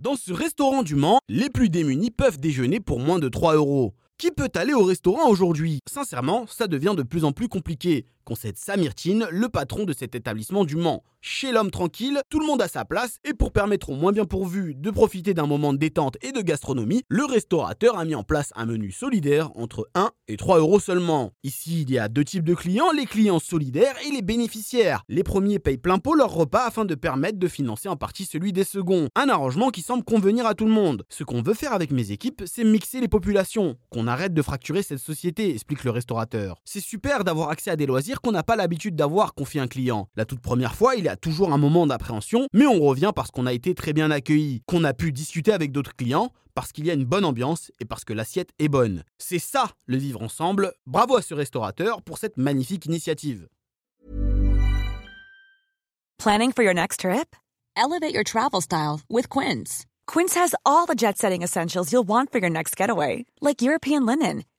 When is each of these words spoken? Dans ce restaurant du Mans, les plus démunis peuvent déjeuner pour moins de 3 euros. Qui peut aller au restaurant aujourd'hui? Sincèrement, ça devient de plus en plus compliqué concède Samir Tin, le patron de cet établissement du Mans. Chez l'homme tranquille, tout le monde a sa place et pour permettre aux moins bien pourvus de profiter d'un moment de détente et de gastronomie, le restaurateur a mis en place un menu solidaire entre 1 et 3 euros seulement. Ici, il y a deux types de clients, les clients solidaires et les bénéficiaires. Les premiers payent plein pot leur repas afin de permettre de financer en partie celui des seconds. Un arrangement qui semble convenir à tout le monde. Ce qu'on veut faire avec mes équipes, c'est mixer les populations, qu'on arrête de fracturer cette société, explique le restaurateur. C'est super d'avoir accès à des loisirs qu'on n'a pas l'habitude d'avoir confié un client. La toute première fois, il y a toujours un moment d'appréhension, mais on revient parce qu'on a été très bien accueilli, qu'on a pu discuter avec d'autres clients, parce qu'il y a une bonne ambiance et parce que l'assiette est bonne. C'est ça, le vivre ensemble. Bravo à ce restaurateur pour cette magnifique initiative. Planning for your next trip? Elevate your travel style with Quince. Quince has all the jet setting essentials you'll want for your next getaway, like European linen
Dans 0.00 0.14
ce 0.14 0.32
restaurant 0.32 0.84
du 0.84 0.94
Mans, 0.94 1.18
les 1.28 1.50
plus 1.50 1.70
démunis 1.70 2.12
peuvent 2.12 2.38
déjeuner 2.38 2.78
pour 2.78 3.00
moins 3.00 3.18
de 3.18 3.28
3 3.28 3.56
euros. 3.56 3.94
Qui 4.16 4.30
peut 4.30 4.48
aller 4.54 4.72
au 4.72 4.84
restaurant 4.84 5.28
aujourd'hui? 5.28 5.80
Sincèrement, 5.90 6.46
ça 6.46 6.68
devient 6.68 6.94
de 6.96 7.02
plus 7.02 7.24
en 7.24 7.32
plus 7.32 7.48
compliqué 7.48 8.06
concède 8.28 8.58
Samir 8.58 8.94
Tin, 8.94 9.26
le 9.30 9.48
patron 9.48 9.84
de 9.84 9.94
cet 9.94 10.14
établissement 10.14 10.66
du 10.66 10.76
Mans. 10.76 11.02
Chez 11.22 11.50
l'homme 11.50 11.70
tranquille, 11.70 12.20
tout 12.28 12.38
le 12.38 12.46
monde 12.46 12.60
a 12.60 12.68
sa 12.68 12.84
place 12.84 13.18
et 13.24 13.32
pour 13.32 13.52
permettre 13.52 13.90
aux 13.90 13.96
moins 13.96 14.12
bien 14.12 14.26
pourvus 14.26 14.74
de 14.76 14.90
profiter 14.90 15.34
d'un 15.34 15.46
moment 15.46 15.72
de 15.72 15.78
détente 15.78 16.16
et 16.20 16.30
de 16.30 16.42
gastronomie, 16.42 17.02
le 17.08 17.24
restaurateur 17.24 17.98
a 17.98 18.04
mis 18.04 18.14
en 18.14 18.22
place 18.22 18.52
un 18.54 18.66
menu 18.66 18.92
solidaire 18.92 19.50
entre 19.56 19.88
1 19.94 20.10
et 20.28 20.36
3 20.36 20.58
euros 20.58 20.78
seulement. 20.78 21.32
Ici, 21.42 21.82
il 21.82 21.90
y 21.90 21.98
a 21.98 22.08
deux 22.08 22.22
types 22.22 22.44
de 22.44 22.54
clients, 22.54 22.92
les 22.92 23.06
clients 23.06 23.40
solidaires 23.40 23.96
et 24.06 24.12
les 24.12 24.22
bénéficiaires. 24.22 25.02
Les 25.08 25.24
premiers 25.24 25.58
payent 25.58 25.78
plein 25.78 25.98
pot 25.98 26.14
leur 26.14 26.30
repas 26.30 26.66
afin 26.66 26.84
de 26.84 26.94
permettre 26.94 27.38
de 27.38 27.48
financer 27.48 27.88
en 27.88 27.96
partie 27.96 28.26
celui 28.26 28.52
des 28.52 28.64
seconds. 28.64 29.08
Un 29.16 29.30
arrangement 29.30 29.70
qui 29.70 29.80
semble 29.80 30.04
convenir 30.04 30.46
à 30.46 30.54
tout 30.54 30.66
le 30.66 30.72
monde. 30.72 31.04
Ce 31.08 31.24
qu'on 31.24 31.42
veut 31.42 31.54
faire 31.54 31.72
avec 31.72 31.90
mes 31.90 32.12
équipes, 32.12 32.42
c'est 32.44 32.64
mixer 32.64 33.00
les 33.00 33.08
populations, 33.08 33.76
qu'on 33.90 34.06
arrête 34.06 34.34
de 34.34 34.42
fracturer 34.42 34.82
cette 34.82 34.98
société, 34.98 35.50
explique 35.50 35.82
le 35.82 35.90
restaurateur. 35.90 36.60
C'est 36.66 36.80
super 36.80 37.24
d'avoir 37.24 37.48
accès 37.48 37.70
à 37.70 37.76
des 37.76 37.86
loisirs 37.86 38.17
qu'on 38.20 38.32
n'a 38.32 38.42
pas 38.42 38.56
l'habitude 38.56 38.96
d'avoir 38.96 39.34
confié 39.34 39.60
un 39.60 39.66
client. 39.66 40.08
La 40.16 40.24
toute 40.24 40.40
première 40.40 40.74
fois, 40.74 40.96
il 40.96 41.04
y 41.04 41.08
a 41.08 41.16
toujours 41.16 41.52
un 41.52 41.58
moment 41.58 41.86
d'appréhension, 41.86 42.46
mais 42.52 42.66
on 42.66 42.80
revient 42.80 43.12
parce 43.14 43.30
qu'on 43.30 43.46
a 43.46 43.52
été 43.52 43.74
très 43.74 43.92
bien 43.92 44.10
accueilli, 44.10 44.62
qu'on 44.66 44.84
a 44.84 44.94
pu 44.94 45.12
discuter 45.12 45.52
avec 45.52 45.72
d'autres 45.72 45.96
clients, 45.96 46.32
parce 46.54 46.72
qu'il 46.72 46.86
y 46.86 46.90
a 46.90 46.94
une 46.94 47.04
bonne 47.04 47.24
ambiance 47.24 47.70
et 47.80 47.84
parce 47.84 48.04
que 48.04 48.12
l'assiette 48.12 48.50
est 48.58 48.68
bonne. 48.68 49.04
C'est 49.18 49.38
ça, 49.38 49.70
le 49.86 49.96
vivre 49.96 50.22
ensemble. 50.22 50.72
Bravo 50.86 51.16
à 51.16 51.22
ce 51.22 51.34
restaurateur 51.34 52.02
pour 52.02 52.18
cette 52.18 52.36
magnifique 52.36 52.86
initiative. 52.86 53.48
Planning 56.18 56.52
for 56.52 56.64
your 56.64 56.74
next 56.74 57.00
trip? 57.00 57.36
Elevate 57.76 58.12
your 58.12 58.24
travel 58.24 58.60
style 58.60 59.00
with 59.08 59.28
Quince. 59.28 59.86
Quince 60.06 60.34
has 60.34 60.54
all 60.66 60.86
the 60.86 60.96
jet 60.96 61.16
setting 61.16 61.42
essentials 61.42 61.92
you'll 61.92 62.06
want 62.06 62.32
for 62.32 62.38
your 62.40 62.50
next 62.50 62.76
getaway, 62.76 63.24
like 63.40 63.62
European 63.62 64.04
linen 64.04 64.42